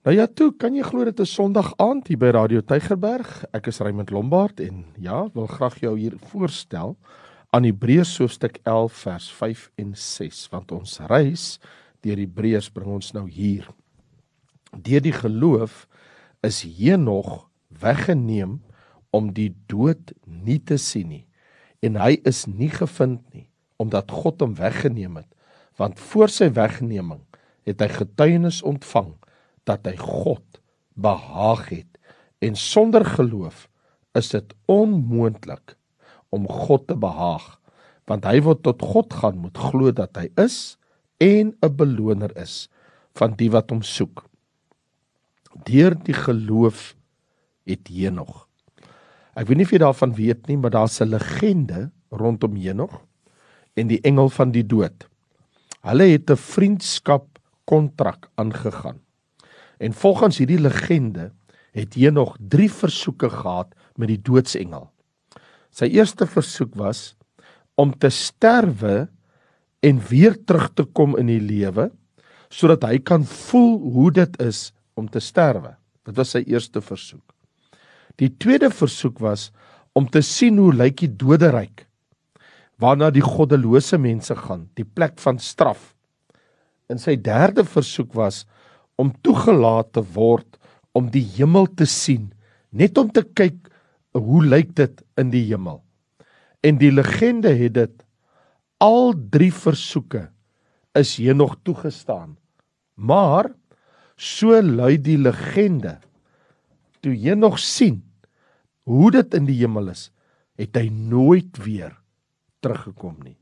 [0.00, 3.28] Nou ja, toe kan jy glo dit is Sondag aand hier by Radio Tygerberg.
[3.52, 6.94] Ek is Raymond Lombard en ja, wil graag jou hier voorstel
[7.52, 11.44] aan Hebreërs hoofstuk 11 vers 5 en 6, want ons reis
[12.00, 13.68] deur Hebreërs bring ons nou hier.
[14.72, 15.84] Deur die geloof
[16.48, 18.56] is Henog weggeneem
[19.12, 21.26] om die dood nie te sien nie
[21.84, 25.28] en hy is nie gevind nie omdat God hom weggeneem het,
[25.76, 27.20] want voor sy wegneming
[27.68, 29.19] het hy getuienis ontvang
[29.70, 30.60] dat hy God
[30.98, 32.00] behaag het
[32.44, 33.68] en sonder geloof
[34.18, 35.76] is dit onmoontlik
[36.34, 37.56] om God te behaag
[38.10, 40.76] want hy wat tot God gaan moet glo dat hy is
[41.22, 42.68] en 'n beloner is
[43.14, 44.24] van die wat hom soek.
[45.66, 46.94] Deur die geloof
[47.66, 48.50] het Henog
[49.40, 53.00] ek weet nie of jy daarvan weet nie maar daar's 'n legende rondom Henog
[53.74, 55.08] en die engel van die dood.
[55.82, 59.00] Hulle het 'n vriendskap kontrak aangegaan
[59.80, 61.30] En volgens hierdie legende
[61.76, 64.90] het hy nog 3 versoeke gehad met die doodsengel.
[65.72, 67.14] Sy eerste versoek was
[67.80, 69.08] om te sterwe
[69.80, 71.88] en weer terug te kom in die lewe
[72.50, 75.76] sodat hy kan voel hoe dit is om te sterwe.
[76.04, 77.22] Dit was sy eerste versoek.
[78.18, 79.48] Die tweede versoek was
[79.94, 81.86] om te sien hoe lyk die doderyk
[82.80, 85.92] waarna die goddelose mense gaan, die plek van straf.
[86.88, 88.46] En sy derde versoek was
[89.00, 90.58] om toegelaat te word
[90.96, 92.30] om die hemel te sien,
[92.70, 93.70] net om te kyk
[94.16, 95.80] hoe lyk dit in die hemel.
[96.66, 98.02] En die legende het dit
[98.82, 100.28] al drie versoeke
[100.98, 102.36] is hier nog toegestaan.
[102.98, 103.52] Maar
[104.20, 105.98] so lui die legende
[107.00, 108.02] toe jy nog sien
[108.90, 110.10] hoe dit in die hemel is,
[110.60, 111.94] het hy nooit weer
[112.60, 113.38] teruggekom nie.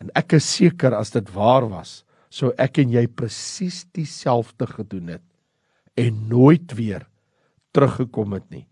[0.00, 5.16] En ek is seker as dit waar was, sou ek en jy presies dieselfde gedoen
[5.16, 5.24] het
[5.96, 7.06] en nooit weer
[7.72, 8.66] teruggekom het nie.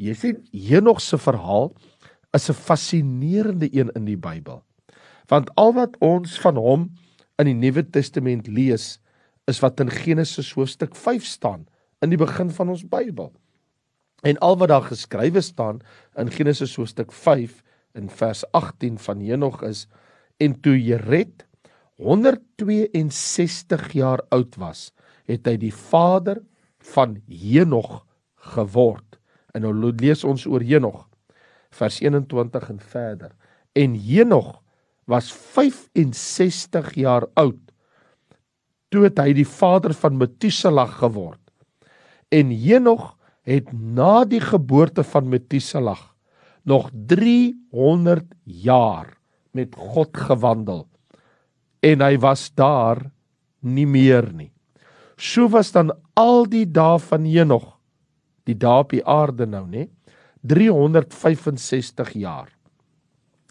[0.00, 1.72] Jy sien Henog se verhaal
[2.32, 4.62] is 'n fascinerende een in die Bybel.
[5.28, 6.90] Want al wat ons van hom
[7.38, 8.98] in die Nuwe Testament lees,
[9.46, 11.66] is wat in Genesis hoofstuk 5 staan
[12.00, 13.32] in die begin van ons Bybel.
[14.22, 15.80] En al wat daar geskrywe staan
[16.16, 17.62] in Genesis hoofstuk 5
[17.94, 19.86] in vers 18 van Henog is
[20.36, 21.46] en toe Jered
[22.00, 24.92] 162 jaar oud was,
[25.28, 26.40] het hy die vader
[26.94, 28.06] van Henog
[28.54, 29.18] geword.
[29.52, 31.06] En nou lees ons oor Henog
[31.70, 33.30] vers 21 en verder.
[33.78, 34.62] En Henog
[35.10, 37.60] was 65 jaar oud
[38.90, 41.40] toe hy die vader van Metuselag geword.
[42.34, 43.14] En Henog
[43.46, 46.08] het na die geboorte van Metuselag
[46.66, 49.14] nog 300 jaar
[49.54, 50.88] met God gewandel
[51.82, 53.06] en hy was daar
[53.60, 54.50] nie meer nie.
[55.20, 57.66] So was dan al die dae van Henog,
[58.48, 59.88] die dae op die aarde nou, nê?
[60.40, 62.48] 365 jaar.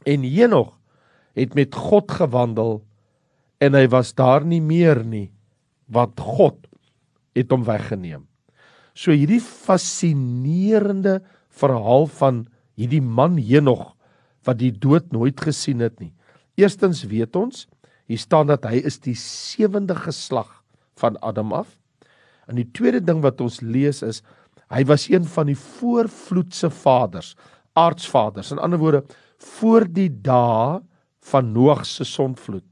[0.05, 0.73] En Henog
[1.37, 2.79] het met God gewandel
[3.61, 5.29] en hy was daar nie meer nie,
[5.91, 6.65] want God
[7.37, 8.25] het hom weggeneem.
[8.97, 11.19] So hierdie fascinerende
[11.59, 12.45] verhaal van
[12.79, 13.91] hierdie man Henog
[14.47, 16.13] wat die dood nooit gesien het nie.
[16.59, 17.67] Eerstens weet ons
[18.09, 20.49] Hier staan dat hy is die sewende geslag
[20.97, 21.75] van Adam af.
[22.49, 24.23] En die tweede ding wat ons lees is
[24.73, 27.33] hy was een van die voorvloedse vaders,
[27.77, 28.51] aardsvaders.
[28.53, 29.03] In ander woorde,
[29.37, 30.81] voor die dae
[31.29, 32.65] van Noag se sondvloed.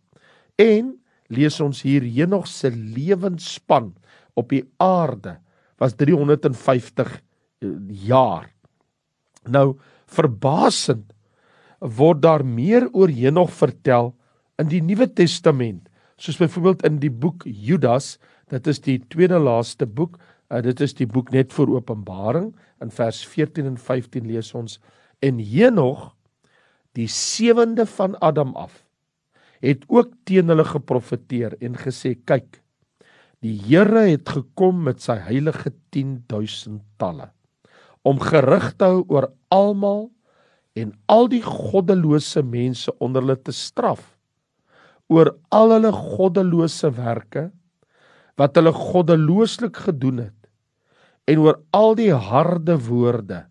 [0.61, 0.93] En
[1.33, 3.91] lees ons hier Henog se lewensspan
[4.37, 5.37] op die aarde
[5.77, 7.69] was 350 eh,
[8.09, 8.49] jaar.
[9.45, 9.77] Nou
[10.09, 11.13] verbasend
[11.79, 14.15] word daar meer oor Henog vertel
[14.57, 15.85] in die Nuwe Testament,
[16.17, 18.15] soos byvoorbeeld in die boek Judas,
[18.49, 20.17] dit is die tweede laaste boek,
[20.49, 22.51] uh, dit is die boek net voor Openbaring
[22.83, 24.79] in vers 14 en 15 lees ons
[25.25, 26.11] en Henog
[26.97, 28.83] die sewende van Adam af
[29.61, 32.61] het ook teen hulle geprofeteer en gesê kyk
[33.45, 37.31] die Here het gekom met sy heilige 10000 talle
[38.07, 40.07] om gerig te hou oor almal
[40.77, 44.13] en al die goddelose mense onder hulle te straf
[45.07, 47.47] oor al hulle goddelose werke
[48.37, 50.49] wat hulle goddelooslik gedoen het
[51.27, 53.45] en oor al die harde woorde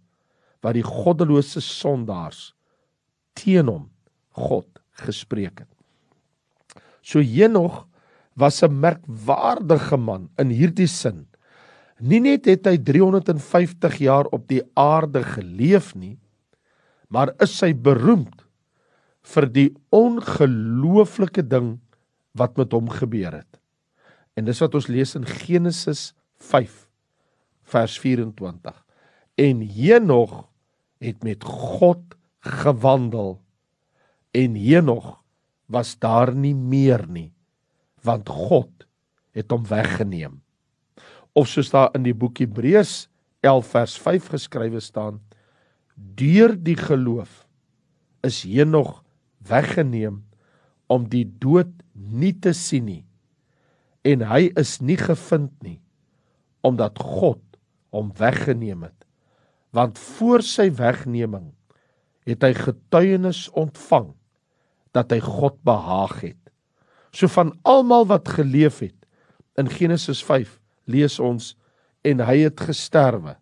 [0.65, 2.51] wat die goddelose sondaars
[3.37, 3.89] teen hom
[4.37, 4.69] God
[5.05, 5.73] gespreek het.
[7.05, 7.85] So Henog
[8.37, 11.27] was 'n merkwaardige man in hierdie sin.
[12.01, 16.19] Nie net het hy 350 jaar op die aarde geleef nie,
[17.09, 18.46] maar is hy beroemd
[19.27, 21.77] vir die ongelooflike ding
[22.37, 23.59] wat met hom gebeur het.
[24.37, 26.85] En dis wat ons lees in Genesis 5
[27.67, 28.77] vers 24.
[29.41, 30.45] En Henog
[31.03, 32.15] het met God
[32.47, 33.41] gewandel
[34.37, 35.17] en Henog
[35.67, 37.33] was daar nie meer nie
[38.07, 38.87] want God
[39.35, 40.39] het hom weggeneem.
[41.35, 43.09] Of soos daar in die boek Hebreërs
[43.43, 45.19] 11 vers 5 geskrywe staan:
[45.97, 47.43] Deur die geloof
[48.23, 49.03] is Henog
[49.49, 50.23] weggeneem
[50.93, 53.03] om die dood nie te sien nie.
[54.07, 55.81] En hy is nie gevind nie
[56.67, 57.43] omdat God
[57.95, 59.07] hom weggeneem het.
[59.71, 61.53] Want voor sy wegneming
[62.27, 64.11] het hy getuienis ontvang
[64.97, 66.43] dat hy God behaag het.
[67.15, 69.07] So van almal wat geleef het
[69.61, 70.59] in Genesis 5
[70.91, 71.55] lees ons
[72.07, 73.37] en hy het gesterwe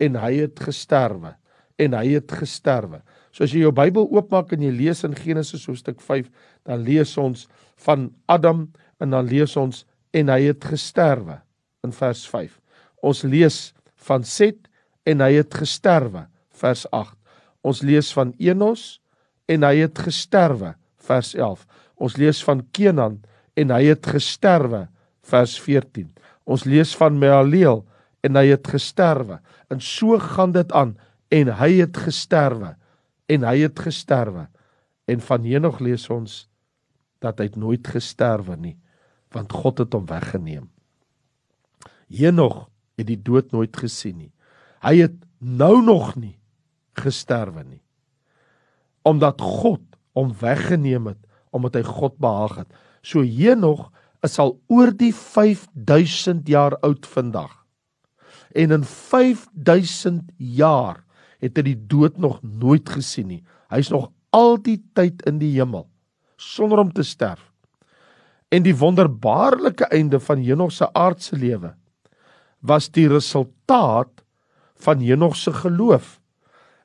[0.00, 1.34] en hy het gesterwe
[1.80, 5.66] en hy het gesterwe So as jy jou Bybel oopmaak en jy lees in Genesis
[5.70, 6.26] hoofstuk 5,
[6.66, 7.46] dan lees ons
[7.84, 8.66] van Adam
[9.00, 9.84] en dan lees ons
[10.16, 11.38] en hy het gesterwe
[11.86, 12.56] in vers 5.
[13.06, 13.60] Ons lees
[14.06, 14.66] van Set
[15.08, 16.26] en hy het gesterwe
[16.60, 17.16] vers 8.
[17.64, 18.98] Ons lees van Enos
[19.50, 20.74] en hy het gesterwe
[21.06, 21.62] vers 11.
[22.00, 23.20] Ons lees van Kenan
[23.58, 24.86] en hy het gesterwe
[25.30, 26.10] vers 14.
[26.50, 27.84] Ons lees van Mehaleel
[28.26, 29.38] en hy het gesterwe.
[29.70, 30.96] En so gaan dit aan
[31.30, 32.74] en hy het gesterwe
[33.30, 34.48] en hy het gesterwe.
[35.10, 36.44] En van Henog lees ons
[37.22, 38.76] dat hy nooit gesterwe nie,
[39.34, 40.68] want God het hom weggeneem.
[42.10, 42.64] Henog
[42.98, 44.32] het die dood nooit gesien nie.
[44.82, 46.36] Hy het nou nog nie
[46.98, 47.82] gesterwe nie.
[49.06, 49.84] Omdat God
[50.16, 52.74] hom weggeneem het omdat hy God behaag het.
[53.02, 53.88] So Henog
[54.22, 57.52] is al oor die 5000 jaar oud vandag.
[58.54, 61.02] En in 5000 jaar
[61.40, 63.42] het hy die dood nog nooit gesien nie.
[63.72, 65.88] Hy's nog al die tyd in die hemel
[66.40, 67.50] sonder om te sterf.
[68.50, 71.74] En die wonderbaarlike einde van Henog se aardse lewe
[72.60, 74.24] was die resultaat
[74.80, 76.18] van Henog se geloof.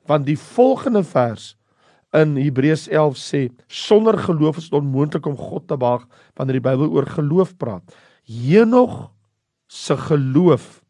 [0.06, 1.54] Want die volgende vers
[2.16, 6.06] in Hebreërs 11 sê sonder geloof is dit onmoontlik om God te behaag
[6.38, 7.96] wanneer die Bybel oor geloof praat.
[8.24, 9.10] Henog
[9.66, 10.84] se geloof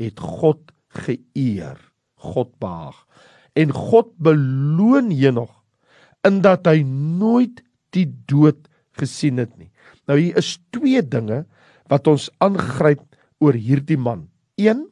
[0.00, 0.72] het God
[1.04, 1.78] geëer,
[2.34, 2.98] God behaag
[3.56, 5.52] en God beloon Henog
[6.26, 7.62] in dat hy nooit
[7.94, 8.66] die dood
[8.98, 9.70] gesien het nie.
[10.08, 11.44] Nou hier is twee dinge
[11.90, 13.04] wat ons aangryp
[13.42, 14.26] oor hierdie man.
[14.60, 14.86] 1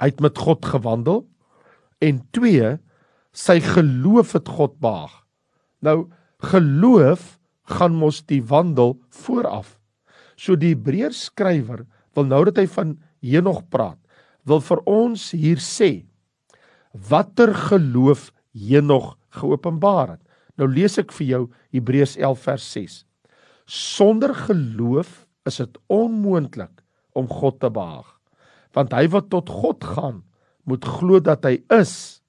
[0.00, 1.24] hy het met God gewandel
[2.00, 2.76] en 2
[3.36, 5.12] sy geloof het God behaag.
[5.84, 6.08] Nou
[6.50, 7.36] geloof
[7.70, 9.76] gaan mos die wandel vooraf.
[10.40, 11.84] So die Hebreërs skrywer
[12.16, 13.98] wil nou dat hy van Henog praat,
[14.48, 16.08] wil vir ons hier sê
[16.92, 20.22] watter geloof Henog geopenbaar het.
[20.58, 21.42] Nou lees ek vir jou
[21.74, 22.96] Hebreërs 11 vers 6.
[23.70, 26.82] Sonder geloof is dit onmoontlik
[27.14, 28.08] om God te behaag.
[28.74, 30.22] Want hy wat tot God gaan,
[30.66, 32.22] moet glo dat hy is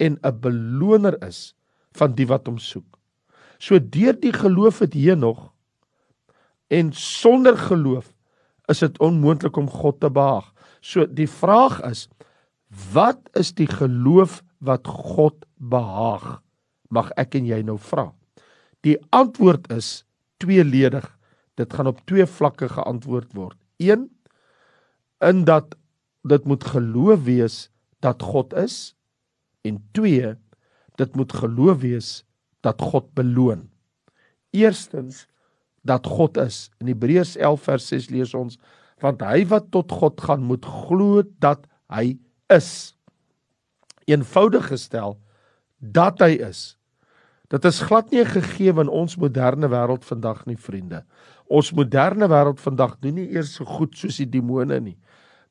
[0.00, 1.54] en 'n beloner is
[1.96, 2.98] van die wat hom soek.
[3.58, 5.52] So deur die geloof het Henog
[6.68, 8.12] en sonder geloof
[8.68, 10.52] is dit onmoontlik om God te behaag.
[10.80, 12.08] So die vraag is,
[12.72, 16.40] Wat is die geloof wat God behaag?
[16.88, 18.10] Mag ek en jy nou vra.
[18.84, 20.04] Die antwoord is
[20.40, 21.04] tweeledig.
[21.60, 23.58] Dit gaan op twee vlakke geantwoord word.
[23.76, 24.08] 1
[25.22, 25.76] in dat
[26.26, 27.56] dit moet geloof wees
[28.02, 28.94] dat God is
[29.66, 30.32] en 2
[30.98, 32.10] dit moet geloof wees
[32.62, 33.68] dat God beloon.
[34.50, 35.26] Eerstens
[35.82, 36.70] dat God is.
[36.80, 38.58] In Hebreërs 11 vers 6 lees ons
[39.02, 42.16] want hy wat tot God gaan moet glo dat hy
[42.56, 42.94] is
[44.10, 45.18] eenvoudig gestel
[45.78, 46.76] dat hy is.
[47.52, 51.02] Dit is glad nie gegee in ons moderne wêreld vandag nie, vriende.
[51.52, 54.96] Ons moderne wêreld vandag doen nie eers so goed soos die demone nie.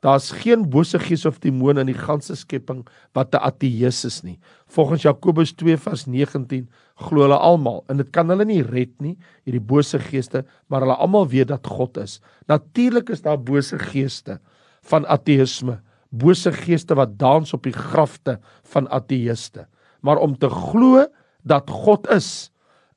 [0.02, 2.82] Daar's geen bose gees of demone in die ganse skepping
[3.14, 4.40] wat 'n ateïs is nie.
[4.66, 9.18] Volgens Jakobus 2 vers 19 glo hulle almal en dit kan hulle nie red nie,
[9.46, 12.20] hierdie bose geeste, maar hulle almal weet dat God is.
[12.48, 14.40] Natuurlik is daar bose geeste
[14.82, 15.82] van ateïsme
[16.12, 18.38] bose geeste wat dans op die grafte
[18.74, 19.66] van ateïste.
[20.04, 21.06] Maar om te glo
[21.48, 22.52] dat God is,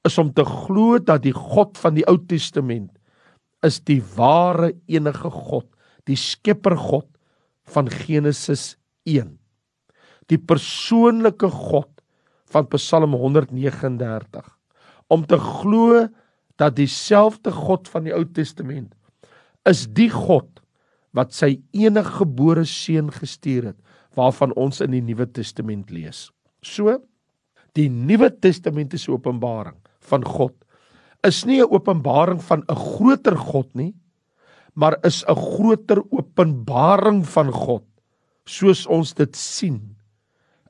[0.04, 2.90] is om te glo dat die God van die Ou Testament
[3.64, 5.66] is die ware enige God,
[6.04, 7.08] die skepper God
[7.72, 8.74] van Genesis
[9.08, 9.30] 1.
[10.28, 11.88] Die persoonlike God
[12.52, 14.44] van Psalm 139.
[15.08, 16.04] Om te glo
[16.60, 18.92] dat dieselfde God van die Ou Testament
[19.68, 20.60] is die God
[21.14, 23.80] wat sy enige gebore seun gestuur het
[24.18, 26.28] waarvan ons in die Nuwe Testament lees.
[26.62, 26.98] So
[27.74, 29.78] die Nuwe Testamentiese openbaring
[30.10, 30.54] van God
[31.24, 33.94] is nie 'n openbaring van 'n groter God nie,
[34.74, 37.84] maar is 'n groter openbaring van God
[38.46, 39.96] soos ons dit sien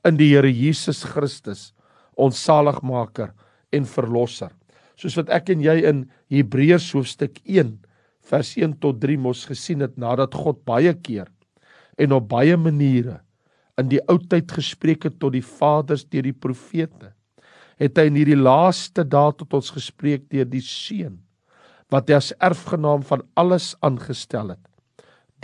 [0.05, 1.73] in die Here Jesus Christus,
[2.15, 3.33] ons saligmaker
[3.73, 4.51] en verlosser.
[4.95, 7.79] Soos wat ek en jy in Hebreërs hoofstuk 1
[8.25, 11.29] vers 1 tot 3 mos gesien het nadat God baie keer
[11.97, 13.19] en op baie maniere
[13.79, 17.13] in die ou tyd gespreek het tot die vaders deur die profete
[17.81, 21.19] het hy in hierdie laaste dae tot ons gespreek deur die seun
[21.93, 24.63] wat hy as erfgenaam van alles aangestel het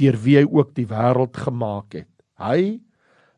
[0.01, 2.09] deur wie hy ook die wêreld gemaak het.
[2.41, 2.79] Hy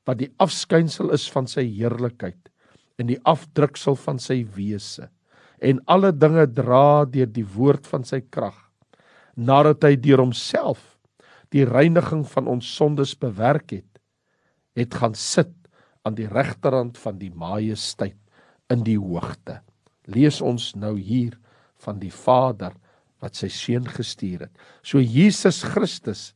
[0.07, 2.39] wat die afskynsel is van sy heerlikheid
[3.01, 5.09] en die afdruksel van sy wese
[5.63, 8.59] en alle dinge dra deur die woord van sy krag
[9.35, 10.81] nadat hy deur homself
[11.53, 13.89] die reiniging van ons sondes bewerk het
[14.77, 15.53] het gaan sit
[16.03, 18.19] aan die regterrand van die majesteit
[18.73, 19.59] in die hoogte
[20.09, 21.37] lees ons nou hier
[21.83, 22.73] van die Vader
[23.23, 26.31] wat sy seun gestuur het so Jesus Christus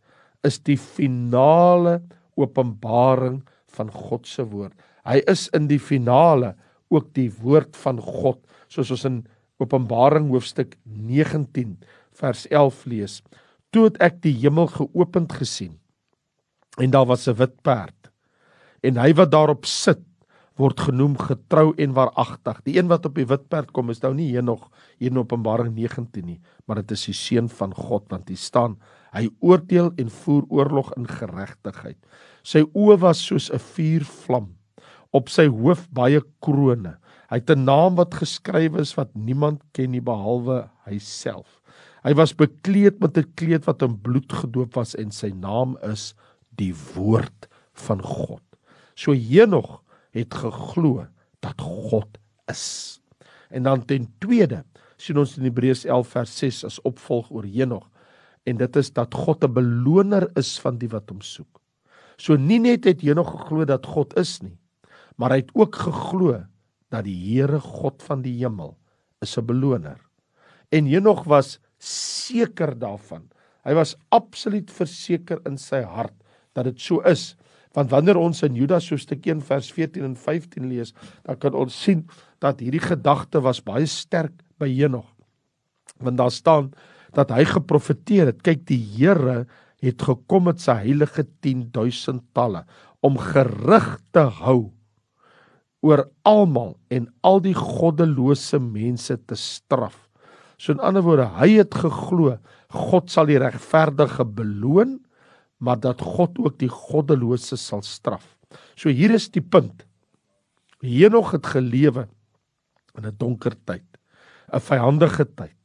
[0.46, 2.00] is die finale
[2.38, 3.42] openbaring
[3.78, 4.76] van God se woord.
[5.08, 6.54] Hy is in die finale
[6.94, 8.40] ook die woord van God,
[8.72, 9.26] soos ons in
[9.58, 11.80] Openbaring hoofstuk 19
[12.20, 13.22] vers 11 lees.
[13.74, 15.78] Toe het ek die hemel geopend gesien
[16.78, 18.12] en daar was 'n wit perd
[18.84, 20.04] en hy wat daarop sit
[20.58, 22.62] word genoem getrou en waaragtig.
[22.66, 25.18] Die een wat op die wit perd kom is nou nie hier nog hier in
[25.18, 28.78] Openbaring 19 nie, maar dit is die seun van God want hier staan
[29.14, 31.98] hy oordeel en voer oorlog in geregtigheid.
[32.44, 34.56] Sy oë was soos 'n vuurvlam,
[35.14, 36.98] op sy hoof baie krones.
[37.30, 41.62] Hy het 'n naam wat geskryf is wat niemand ken nie behalwe hy self.
[42.06, 46.14] Hy was bekleed met 'n kleed wat in bloed gedoop was en sy naam is
[46.58, 48.44] die woord van God.
[48.96, 51.08] So Henog het geglo
[51.40, 52.18] dat God
[52.50, 53.00] is.
[53.50, 54.64] En dan ten tweede
[54.98, 57.86] sien ons in Hebreërs 11 vers 6 as opvolg oor Henog
[58.48, 61.62] en dit is dat God 'n beloner is van die wat hom soek.
[62.18, 64.58] So nie net het Henog geglo dat God is nie,
[65.18, 66.46] maar hy het ook geglo
[66.90, 68.78] dat die Here God van die hemel
[69.22, 70.00] is 'n beloner.
[70.72, 73.26] En Henog was seker daarvan.
[73.68, 76.16] Hy was absoluut verseker in sy hart
[76.56, 77.36] dat dit so is.
[77.76, 80.94] Want wanneer ons in Judas hoofstuk 1 vers 14 en 15 lees,
[81.28, 82.06] dan kan ons sien
[82.44, 85.08] dat hierdie gedagte was baie sterk by Henog.
[86.02, 86.72] Want daar staan
[87.16, 89.46] dat hy geprofeteer het, kyk die Here
[89.84, 92.64] het gekom met sy heilige 10000 talle
[93.06, 94.72] om gerig te hou
[95.86, 100.07] oor almal en al die goddelose mense te straf.
[100.58, 102.38] So in ander woorde, hy het geglo
[102.74, 104.98] God sal die regverdige beloon,
[105.64, 108.26] maar dat God ook die goddelose sal straf.
[108.76, 109.86] So hier is die punt.
[110.84, 112.08] Henog het gelewe
[112.98, 113.88] in 'n donker tyd,
[114.52, 115.56] 'n vyandige tyd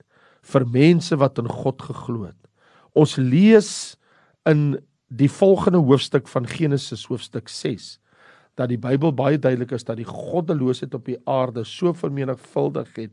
[0.42, 2.48] vir mense wat in God geglo het.
[2.94, 3.96] Ons lees
[4.46, 7.98] in die volgende hoofstuk van Genesis hoofstuk 6
[8.54, 13.12] dat die Bybel baie duidelik is dat die goddeloosheid op die aarde so vermenigvuldig het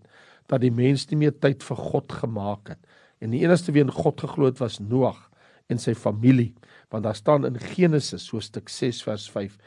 [0.49, 2.79] dat die mens nie meer tyd vir God gemaak het.
[3.21, 5.27] En die enigste wie in God geglo het was Noag
[5.69, 6.55] en sy familie,
[6.89, 9.57] want daar staan in Genesis hoofstuk 6 vers 5: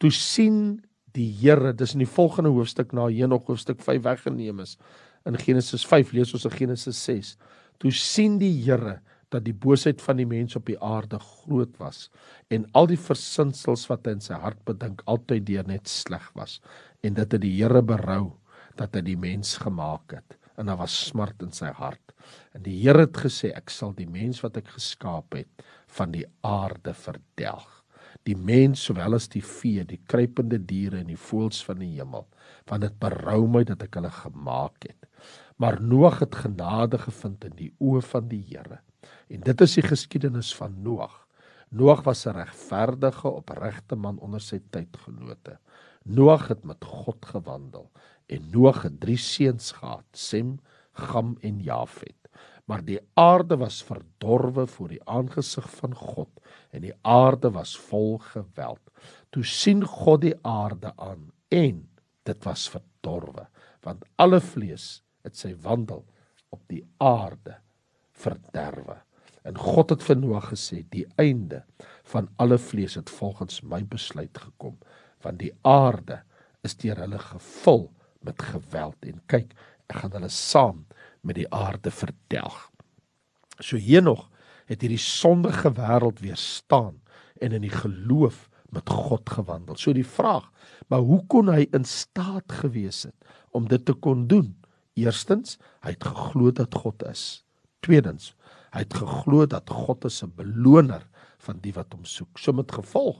[0.00, 0.80] "Toe sien
[1.12, 4.76] die Here, dis in die volgende hoofstuk na Henog hoofstuk 5 weggeneem is.
[5.28, 7.36] In Genesis 5 lees ons in Genesis 6:
[7.78, 12.10] "Toe sien die Here dat die boosheid van die mens op die aarde groot was
[12.50, 16.58] en al die versinsels wat hy in sy hart bedink altyd deur net sleg was
[17.06, 18.32] en dit het die Here berou
[18.80, 20.38] dat hy die mens gemaak het.
[20.56, 22.14] En daar was smart in sy hart.
[22.56, 25.64] En die Here het gesê ek sal die mens wat ek geskaap het
[25.96, 27.68] van die aarde verdelg.
[28.28, 32.26] Die mens sowel as die vee die kruipende diere en die voëls van die hemel
[32.68, 35.08] want dit berou my dat ek hulle gemaak het.
[35.58, 38.78] Maar Noag het genade gevind in die oë van die Here
[39.30, 41.14] En dit is die geskiedenis van Noag.
[41.70, 45.58] Noag was 'n regverdige, opregte man onder sy tydgenote.
[46.04, 47.90] Noag het met God gewandel
[48.26, 50.58] en Noag het 3 seuns gehad: Sem,
[50.92, 52.16] Gam en Jafet.
[52.64, 56.28] Maar die aarde was verdorwe voor die aangesig van God
[56.70, 58.80] en die aarde was vol geweld.
[59.30, 61.88] Toe sien God die aarde aan en
[62.22, 63.48] dit was verdorwe,
[63.82, 66.04] want alle vlees het sy wandel
[66.48, 67.58] op die aarde
[68.12, 69.00] verderwe.
[69.42, 71.64] En God het vir Noag gesê: "Die einde
[72.12, 74.78] van alle vlees het volgens my besluit gekom,
[75.24, 76.22] want die aarde
[76.66, 77.88] is deur hulle gevul
[78.26, 79.54] met geweld en kyk,
[79.88, 80.84] ek gaan hulle saam
[81.22, 82.70] met die aarde verdelg."
[83.60, 84.28] So Henog
[84.70, 87.00] het hierdie sondige wêreld weerstaan
[87.40, 89.76] en in die geloof met God gewandel.
[89.76, 90.46] So die vraag,
[90.88, 93.16] maar hoe kon hy in staat gewees het
[93.50, 94.54] om dit te kon doen?
[94.94, 97.42] Eerstens, hy het geglo dat God is.
[97.80, 98.34] Tweedens,
[98.70, 101.02] Hy het geglo dat God is 'n beloner
[101.38, 102.38] van die wat hom soek.
[102.38, 103.18] So met gevolg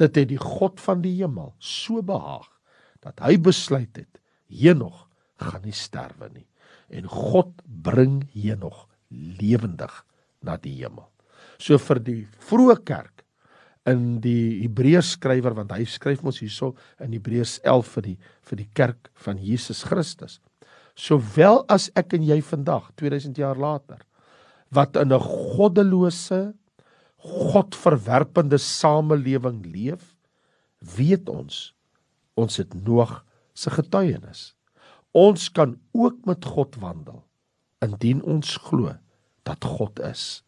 [0.00, 2.48] dat hy die God van die hemel so behaag
[3.04, 4.20] dat hy besluit het
[4.52, 5.06] Henog
[5.42, 6.46] gaan nie sterwe nie
[6.94, 9.92] en God bring Henog lewendig
[10.46, 11.06] na die hemel.
[11.58, 13.24] So vir die vroeë kerk
[13.86, 18.60] in die Hebreërs skrywer want hy skryf mos hierso in Hebreërs 11 vir die vir
[18.60, 20.40] die kerk van Jesus Christus.
[20.96, 24.02] Sowel as ek en jy vandag 2000 jaar later
[24.74, 26.54] wat in 'n goddelose
[27.22, 30.14] godverwerpende samelewing leef,
[30.96, 31.72] weet ons
[32.36, 33.22] ons het Noag
[33.56, 34.52] se getuienis.
[35.16, 37.22] Ons kan ook met God wandel
[37.84, 38.92] indien ons glo
[39.48, 40.42] dat God is.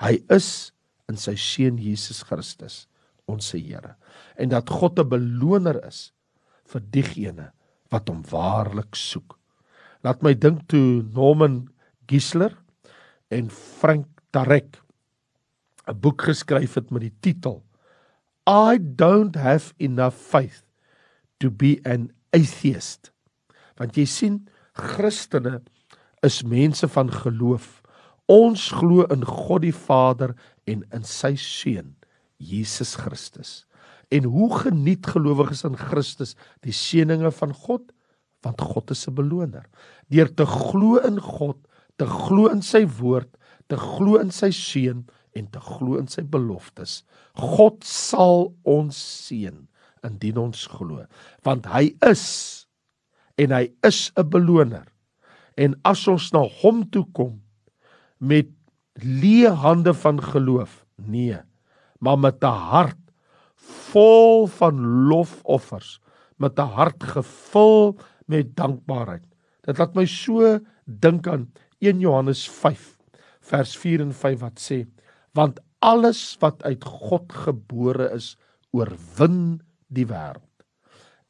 [0.00, 0.72] Hy is
[1.08, 2.84] in sy seun Jesus Christus,
[3.30, 3.96] ons Here.
[4.36, 6.12] En dat God 'n beloner is
[6.64, 7.52] vir diegene
[7.90, 9.38] wat hom waarlik soek.
[10.04, 11.68] Laat my dink toe Norman
[12.06, 12.56] Gisler
[13.30, 14.80] en Frank Tarek
[15.86, 17.62] 'n boek geskryf het met die titel
[18.48, 20.64] I don't have enough faith
[21.38, 23.12] to be an atheist.
[23.76, 25.62] Want jy sien Christene
[26.22, 27.80] is mense van geloof
[28.30, 30.36] Ons glo in God die Vader
[30.70, 31.96] en in sy seun
[32.38, 33.64] Jesus Christus.
[34.14, 37.90] En hoe geniet gelowiges in Christus die seëninge van God?
[38.46, 39.66] Want God is 'n beloner.
[40.08, 41.58] Deur te glo in God,
[41.98, 43.36] te glo in sy woord,
[43.68, 45.06] te glo in sy seun
[45.36, 47.02] en te glo in sy beloftes.
[47.38, 48.96] God sal ons
[49.26, 49.66] seën
[50.06, 51.04] indien ons glo,
[51.44, 52.24] want hy is
[53.40, 54.86] en hy is 'n beloner.
[55.56, 57.40] En as ons na hom toe kom,
[58.18, 58.48] met
[59.00, 60.84] leë hande van geloof.
[60.96, 61.38] Nee,
[62.00, 62.96] maar met 'n hart
[63.90, 66.00] vol van lofoffers,
[66.36, 69.24] met 'n hart gevul met dankbaarheid.
[69.62, 72.96] Dit laat my so dink aan 1 Johannes 5
[73.40, 74.86] vers 4 en 5 wat sê:
[75.36, 78.34] Want alles wat uit God gebore is,
[78.70, 79.60] oorwin
[79.90, 80.46] die wêreld.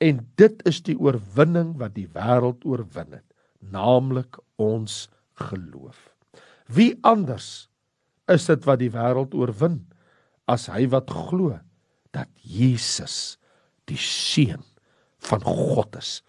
[0.00, 3.26] En dit is die oorwinning wat die wêreld oorwin het,
[3.60, 5.08] naamlik ons
[5.40, 6.08] geloof.
[6.70, 7.68] Wie anders
[8.30, 9.82] is dit wat die wêreld oorwin
[10.50, 11.58] as hy wat glo
[12.14, 13.36] dat Jesus
[13.90, 14.62] die seun
[15.26, 16.20] van God is.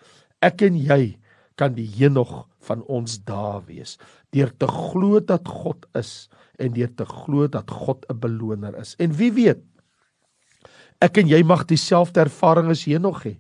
[0.44, 1.16] Ek en jy
[1.60, 3.97] kan die Henog van ons dae wees
[4.32, 6.30] deur te glo dat God is
[6.62, 8.95] en deur te glo dat God 'n beloner is.
[9.00, 9.63] En wie weet
[11.02, 13.39] ek en jy mag dieselfde ervaring as Henog hê.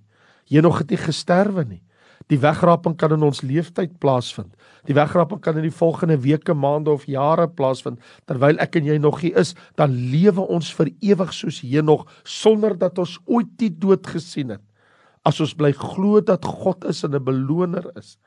[0.49, 1.83] Henog het nie gesterwe nie.
[2.31, 4.53] Die wegraping kan in ons lewenstyd plaasvind.
[4.87, 7.99] Die wegraping kan in die volgende weke, maande of jare plaasvind.
[8.29, 12.07] Terwyl ek en jy nog hier is, dan lewe ons vir ewig soos hier nog
[12.23, 14.63] sonder dat ons ooit die dood gesien het.
[15.27, 18.17] As ons bly glo dat God is en 'n beloner is.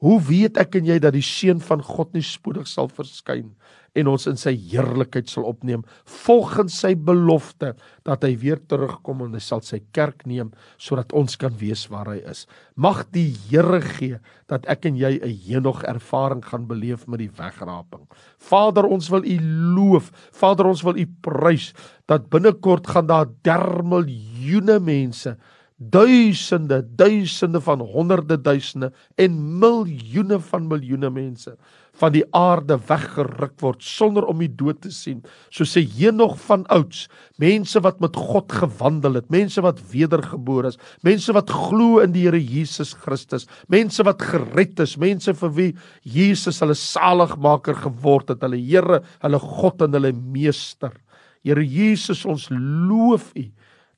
[0.00, 3.50] Hoe weet ek en jy dat die seun van God nie spoedig sal verskyn
[3.98, 5.82] en ons in sy heerlikheid sal opneem
[6.24, 7.72] volgens sy belofte
[8.06, 12.12] dat hy weer terugkom en hy sal sy kerk neem sodat ons kan weet waar
[12.12, 12.46] hy is.
[12.76, 17.30] Mag die Here gee dat ek en jy 'n Henog ervaring gaan beleef met die
[17.30, 18.06] wegraping.
[18.38, 19.38] Vader, ons wil U
[19.76, 20.12] loof.
[20.32, 21.72] Vader, ons wil U prys
[22.06, 25.36] dat binnekort gaan daar dermiljoene mense
[25.80, 31.54] duisende duisende van honderde duisende en miljoene van miljoene mense
[32.00, 35.22] van die aarde weggeruk word sonder om die dood te sien.
[35.48, 37.06] Soos sê Henog van ouds
[37.40, 42.26] mense wat met God gewandel het mense wat wedergebore is mense wat glo in die
[42.26, 45.70] Here Jesus Christus mense wat gered is mense vir wie
[46.04, 50.92] Jesus hulle saligmaker geword het hulle Here hulle God en hulle meester.
[51.40, 53.48] Here Jesus ons loof U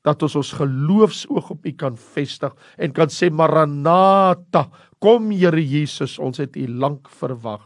[0.03, 4.67] dat ons ons geloofsoog op U kan vestig en kan sê Maranatha,
[4.99, 7.63] kom Here Jesus, ons het U lank verwag.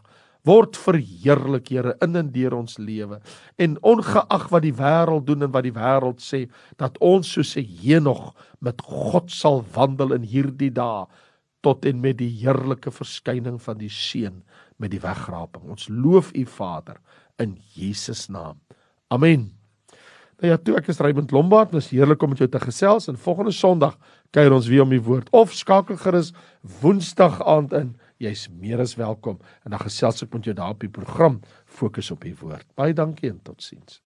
[0.47, 3.19] Word verheerlik Here in en deur ons lewe.
[3.59, 6.45] En ongeag wat die wêreld doen en wat die wêreld sê,
[6.77, 11.05] dat ons soos 'n Henog met God sal wandel in hierdie dae
[11.61, 14.43] tot en met die heerlike verskyning van die Seun
[14.77, 15.65] met die wegraping.
[15.69, 17.01] Ons loof U Vader
[17.37, 18.61] in Jesus naam.
[19.09, 19.56] Amen.
[20.37, 23.17] Nou ja, toe ek is Raymond Lombard, dis heerlik om met jou te gesels en
[23.17, 23.95] volgende Sondag
[24.35, 26.29] kuier ons weer om die woord of skakel gerus
[26.83, 27.95] Woensdag aand in.
[28.21, 32.13] Jy's meer as welkom en dan gesels ek met jou daar op die program Fokus
[32.13, 32.69] op die woord.
[32.77, 34.03] Baie dankie en totsiens.